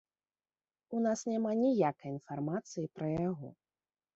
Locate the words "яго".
3.31-3.47